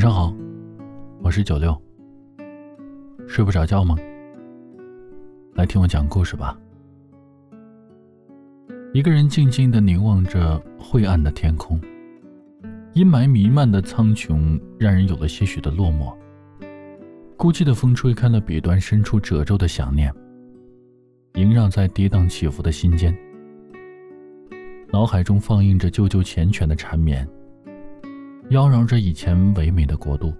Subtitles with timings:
[0.00, 0.34] 晚上好，
[1.22, 1.78] 我是九六。
[3.28, 3.94] 睡不着觉吗？
[5.52, 6.58] 来听我讲故事吧。
[8.94, 11.78] 一个人静静的凝望着晦暗的天空，
[12.94, 16.16] 阴霾弥漫的苍穹让人有了些许的落寞。
[17.36, 20.10] 孤寂的风吹开了彼端伸出褶皱的想念，
[21.34, 23.14] 萦绕在跌宕起伏的心间。
[24.90, 27.28] 脑海中放映着旧旧缱绻的缠绵，
[28.50, 30.34] 妖娆着以前唯美的国度，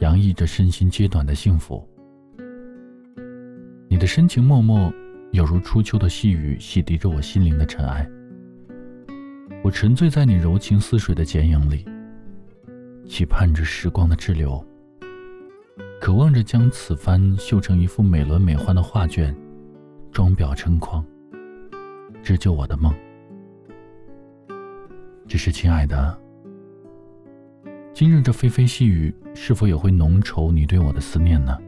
[0.00, 1.82] 洋溢着身心皆短的幸福。
[3.88, 4.92] 你的深情脉脉，
[5.30, 8.06] 有如初秋的细雨，洗涤着我心灵的尘埃。
[9.64, 11.82] 我沉醉在你柔情似水的剪影里，
[13.06, 14.62] 期盼着时光的滞留，
[15.98, 19.34] 渴望着将此番绣成一幅美轮美奂的画卷，
[20.10, 21.02] 装裱成框，
[22.22, 22.94] 织就我的梦。
[25.26, 26.18] 只是，亲爱的，
[27.94, 31.58] 今日这霏霏细雨，是否也会浓稠你对我的思念呢？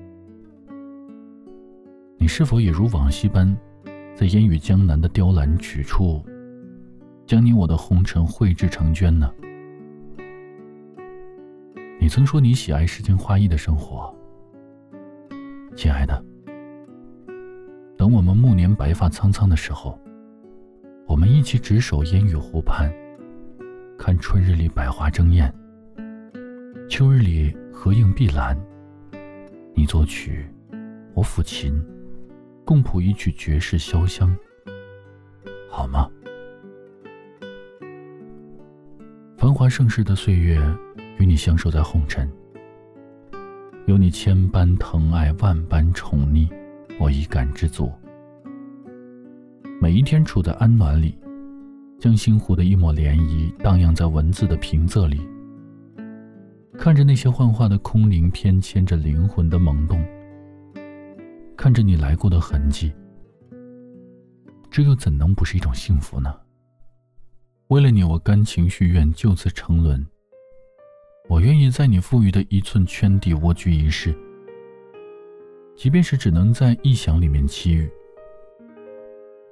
[2.17, 3.55] 你是否也如往昔般，
[4.17, 6.25] 在烟雨江南的雕栏曲处，
[7.27, 9.31] 将你我的红尘绘制成卷呢？
[12.01, 14.13] 你曾说你喜爱诗情画意的生活，
[15.77, 16.25] 亲爱的，
[17.99, 20.01] 等我们暮年白发苍苍的时候，
[21.07, 22.91] 我们一起执手烟雨湖畔。
[23.99, 25.53] 看春日里百花争艳，
[26.97, 28.57] 秋日里合影碧蓝。
[29.75, 30.47] 你作曲，
[31.13, 31.75] 我抚琴，
[32.65, 34.33] 共谱一曲绝世潇湘，
[35.69, 36.09] 好吗？
[39.37, 40.57] 繁华盛世的岁月，
[41.19, 42.31] 与你相守在红尘，
[43.87, 46.49] 有你千般疼爱，万般宠溺，
[47.01, 47.91] 我已感知足。
[49.81, 51.19] 每一天处在安暖里。
[51.99, 55.27] 将心湖的一抹涟漪荡漾在文字的平仄里，
[56.79, 60.05] 看着那些幻化的空灵，偏牵着灵魂的萌动。
[61.57, 62.93] 看着你来过的痕迹，
[64.71, 66.35] 这又怎能不是一种幸福呢？
[67.69, 70.05] 为了你，我甘情续愿，就此沉沦。
[71.29, 74.15] 我愿意在你赋予的一寸圈地蜗居一世，
[75.75, 77.91] 即便是只能在臆想里面栖遇，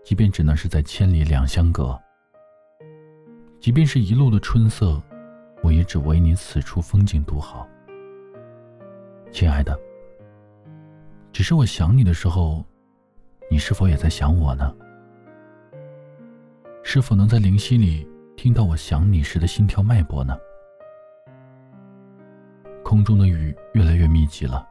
[0.05, 1.99] 即便只能是在千里两相隔。
[3.59, 5.01] 即便是一路的春色，
[5.63, 7.69] 我也只为你此处风景独好。
[9.31, 9.79] 亲爱的，
[11.33, 12.65] 只是我想你的时候，
[13.51, 14.75] 你是否也在想我呢？
[16.83, 18.07] 是否能在灵犀里
[18.37, 20.37] 听到我想你时的心跳脉搏呢？
[22.85, 24.69] 空中的雨越来越密集了，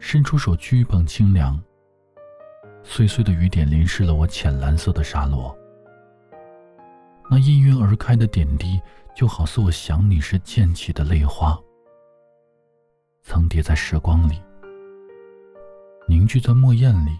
[0.00, 1.62] 伸出手去一捧清凉。
[2.82, 5.56] 碎碎的雨点淋湿了我浅蓝色的纱罗。
[7.30, 8.80] 那氤氲而开的点滴，
[9.14, 11.56] 就好似我想你时溅起的泪花，
[13.22, 14.42] 层叠在时光里，
[16.08, 17.16] 凝聚在墨砚里，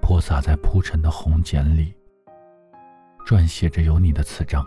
[0.00, 1.92] 泼洒在铺陈的红笺里，
[3.26, 4.64] 撰写着有你的词章。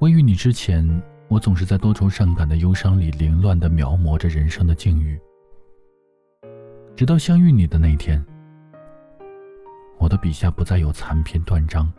[0.00, 0.86] 未遇你之前，
[1.28, 5.18] 我总是在多愁善感的忧伤里凌乱的描摹着人生的境遇，
[6.94, 8.22] 直到相遇你的那天。
[9.98, 11.90] 我的笔下不再有残篇断章，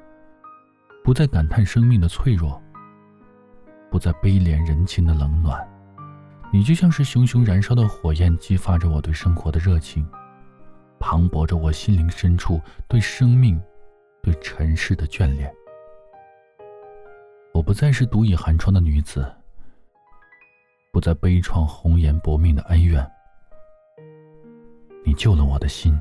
[1.04, 2.62] 不再感叹生命的脆弱，
[3.90, 5.68] 不再悲怜人情的冷暖。
[6.54, 10.08] 你就像是熊熊燃烧的火焰，激发着我对生活的热情，
[11.00, 13.60] 磅礴着我心灵深处对生命、
[14.22, 15.54] 对尘世的眷恋。
[17.54, 19.30] 我不再是独倚寒窗的女子，
[20.94, 23.06] 不再悲怆红颜薄命的恩怨。
[25.04, 26.00] 你救了我的心。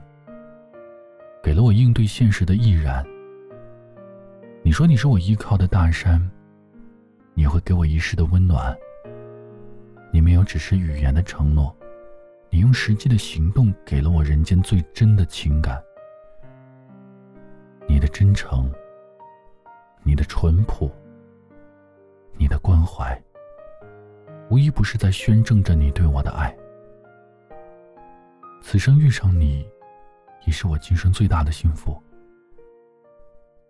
[1.47, 3.07] 给了我应对现实的毅然。
[4.65, 6.21] 你说你是我依靠的大山，
[7.35, 8.77] 你会给我一世的温暖。
[10.13, 11.73] 你没有只是语言的承诺，
[12.51, 15.81] 你用实际的行动给了我人间最真的情感。
[17.87, 18.69] 你的真诚，
[20.03, 20.91] 你的淳朴，
[22.37, 23.17] 你的关怀，
[24.51, 26.53] 无一不是在宣证着你对我的爱。
[28.61, 29.65] 此生遇上你。
[30.47, 32.01] 你是我今生最大的幸福。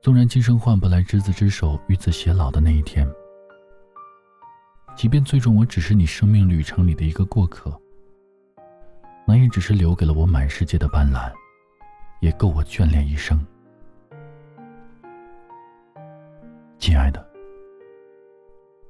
[0.02, 3.08] 纵然今生换不来执子之手，与子偕老的那一天，
[4.94, 7.75] 即便最终我只是你生命旅程里的一个过客，
[9.26, 11.32] 那也只是留给了我满世界的斑斓，
[12.20, 13.44] 也够我眷恋一生。
[16.78, 17.26] 亲爱的，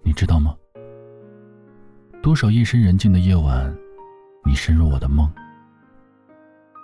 [0.02, 0.56] 你知道吗？
[2.20, 3.72] 多少夜深人静的夜晚，
[4.44, 5.32] 你深入我的梦。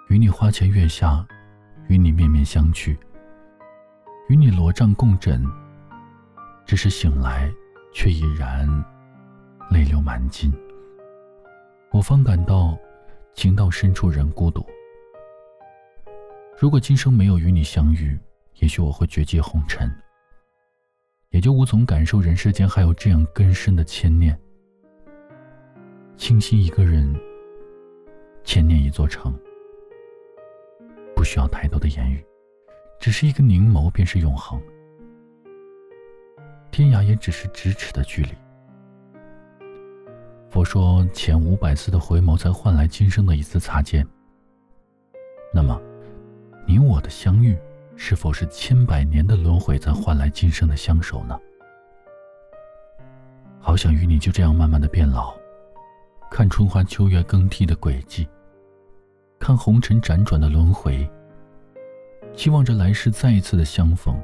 [0.09, 1.27] 与你花前月下，
[1.89, 2.97] 与你面面相觑，
[4.29, 5.45] 与你罗帐共枕。
[6.65, 7.53] 只是醒来，
[7.93, 8.69] 却已然
[9.71, 10.53] 泪流满襟。
[11.91, 12.79] 我方感到
[13.35, 14.65] 情到深处人孤独。
[16.59, 18.19] 如果今生没有与你相遇，
[18.57, 19.91] 也许我会绝迹红尘，
[21.31, 24.39] 也就无从感受人世间还有这样根深的牵念。
[26.17, 27.15] 倾心一个人，
[28.45, 29.37] 牵念一座城，
[31.23, 32.21] 不需要太多的言语，
[32.99, 34.61] 只是一个凝眸便是永恒。
[36.73, 38.31] 天涯也只是咫尺的距离。
[40.51, 44.05] 佛说，前五百次的回眸才换来今生的一次擦肩。
[45.55, 45.81] 那么，
[46.67, 47.57] 你我的相遇，
[47.95, 51.39] 是否是千百年的轮回才换来今生的相守呢？
[53.61, 55.33] 好想与你就这样慢慢的变老。
[56.29, 58.29] 看春花秋月更替的轨迹，
[59.43, 61.05] 看红尘辗转的轮回。
[62.33, 64.15] 期望着来世再一次的相逢，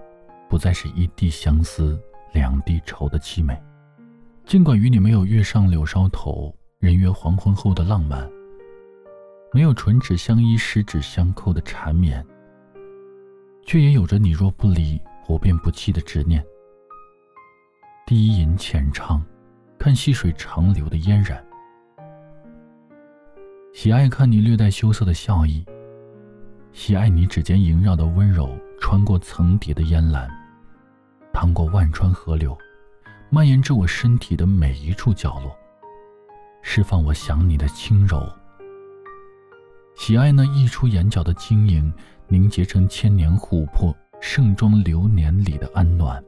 [0.49, 2.00] 不再是一地相思
[2.32, 3.61] 两地愁的凄美。
[4.47, 8.31] 尽管与你没有月上柳梢头，人约黄昏后的浪漫，
[9.53, 12.25] 没有唇齿相依十指相扣的缠绵，
[13.67, 16.41] 却也有着你若不离，我便不弃的执念。
[18.06, 19.21] 低吟浅唱，
[19.81, 21.44] 看细水长流的嫣然。
[23.80, 25.64] 喜爱看你略带羞涩的笑意，
[26.72, 30.28] 喜爱你指尖萦绕的温柔，穿过层叠的烟岚，
[31.32, 32.58] 淌过万川河流，
[33.30, 35.56] 蔓延至我身体的每一处角落，
[36.60, 38.20] 释放我想你的轻柔。
[39.94, 41.92] 喜爱那溢出眼角的晶莹，
[42.26, 46.20] 凝结成千年琥珀盛装流年里的安暖。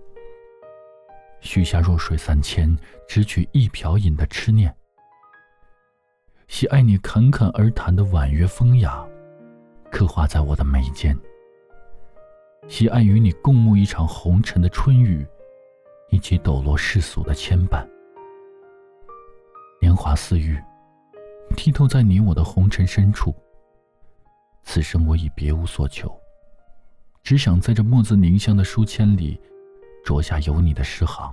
[1.41, 4.73] 许下弱水三千，只取一瓢饮的痴念。
[6.51, 9.07] 喜爱你侃侃而谈的婉约风雅，
[9.89, 11.17] 刻画在我的眉间。
[12.69, 15.25] 喜爱与你共沐一场红尘的春雨，
[16.11, 17.89] 以及抖落世俗的牵绊。
[19.81, 20.61] 年华似玉，
[21.57, 23.33] 剔透在你我的红尘深处。
[24.65, 26.13] 此生我已别无所求，
[27.23, 29.41] 只想在这墨字凝香的书签里，
[30.05, 31.33] 着下有你的诗行。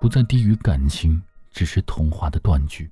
[0.00, 2.90] 不再低于感情，只是童话的断句。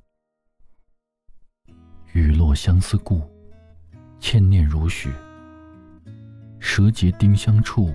[2.13, 3.23] 雨落相思故，
[4.21, 5.11] 千念如许。
[6.61, 7.91] 舌结丁香处，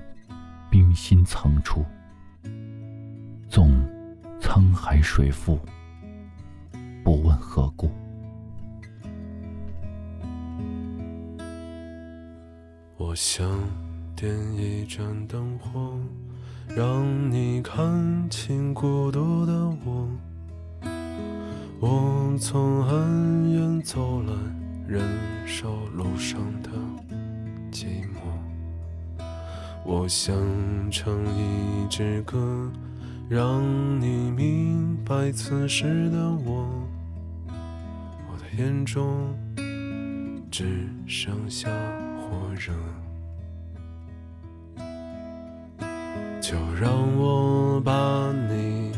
[0.72, 1.86] 冰心藏处。
[3.48, 3.72] 纵
[4.42, 5.60] 沧海水复，
[7.04, 7.92] 不问何故。
[12.98, 13.48] 我想
[14.16, 15.96] 点一盏灯火，
[16.76, 19.20] 让你看清孤独
[22.38, 24.32] 我从很远走来，
[24.88, 25.02] 忍
[25.48, 26.70] 受路上的
[27.72, 29.26] 寂寞。
[29.84, 30.36] 我想
[30.92, 32.72] 唱一支歌，
[33.28, 33.60] 让
[34.00, 36.70] 你明白此时的我。
[37.48, 39.36] 我的眼中
[40.52, 41.72] 只剩下
[42.20, 42.72] 火热，
[46.40, 48.92] 就让我把你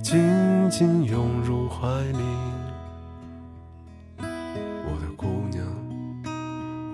[0.00, 0.43] 紧。
[0.64, 2.24] 紧紧拥入怀里，
[4.18, 5.62] 我的姑娘，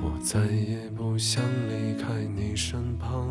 [0.02, 3.28] 我再也不想离开你身旁。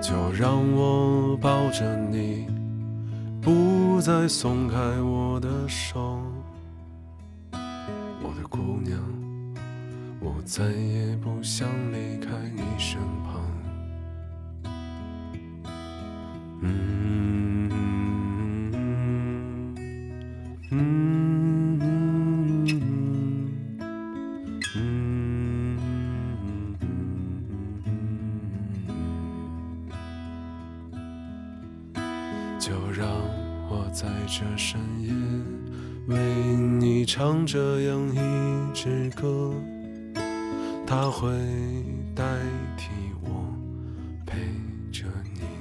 [0.00, 2.46] 就让我抱着你，
[3.42, 6.22] 不再松开我的手，
[8.22, 9.00] 我的姑娘，
[10.20, 13.42] 我再也不想离开你身旁。
[16.66, 17.23] 嗯
[34.44, 35.10] 这深夜
[36.06, 36.18] 为
[36.78, 39.54] 你唱这样一支歌，
[40.86, 41.30] 它会
[42.14, 42.24] 代
[42.76, 42.90] 替
[43.22, 43.46] 我
[44.26, 44.36] 陪
[44.92, 45.53] 着你。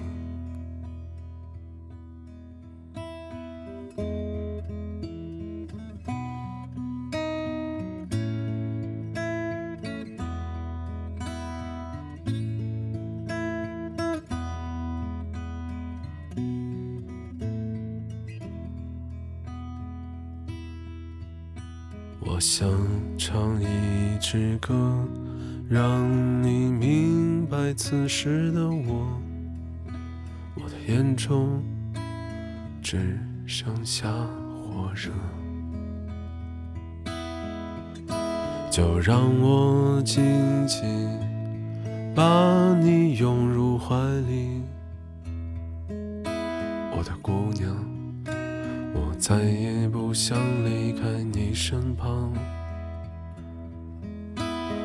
[22.25, 22.69] 我想
[23.17, 24.73] 唱一支歌，
[25.69, 26.01] 让
[26.41, 29.21] 你明白此时的我。
[30.55, 31.61] 我的眼中
[32.81, 35.11] 只剩下火热，
[38.71, 40.23] 就让我紧
[40.65, 40.81] 紧
[42.15, 44.61] 把你拥入怀里。
[46.95, 47.75] 我的姑娘
[49.25, 52.33] 再也不想离开你身旁。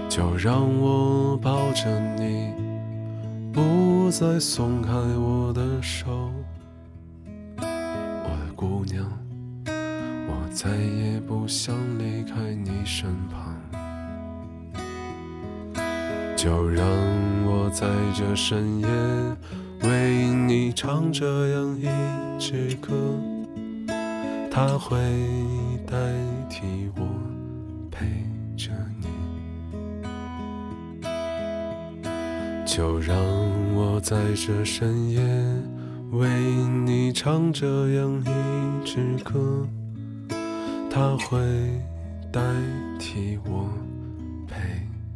[0.09, 1.85] 就让我抱着
[2.17, 2.53] 你，
[3.53, 6.31] 不再松开我的手，
[7.57, 9.05] 我的姑娘，
[9.67, 13.57] 我再也不想离开你身旁。
[16.37, 16.87] 就让
[17.45, 18.87] 我在这深夜
[19.83, 21.89] 为你唱这样一
[22.39, 22.95] 支歌，
[24.51, 24.99] 它会
[25.87, 25.97] 代
[26.51, 27.07] 替我
[27.91, 28.07] 陪
[28.57, 29.07] 着你。
[32.67, 33.17] 就让
[33.75, 35.21] 我在这深夜
[36.13, 36.29] 为
[36.85, 39.67] 你唱这样一支歌，
[40.91, 41.39] 它会
[42.33, 42.41] 代
[42.99, 43.69] 替我
[44.47, 44.57] 陪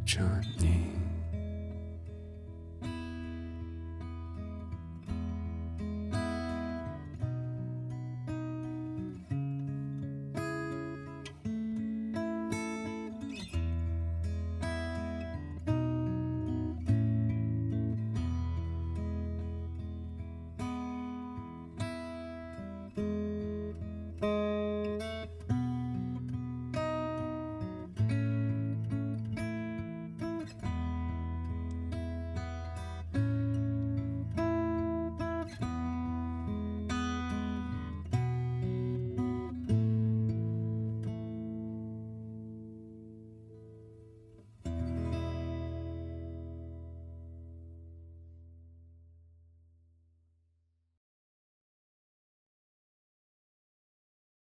[0.04, 0.51] 着你。